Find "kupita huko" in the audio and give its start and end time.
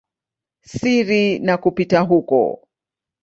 1.57-2.67